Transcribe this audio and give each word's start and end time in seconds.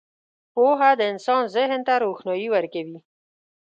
•پوهه 0.53 0.89
د 0.99 1.01
انسان 1.11 1.43
ذهن 1.55 1.81
ته 1.87 1.93
روښنايي 2.03 2.47
ورکوي. 2.55 2.97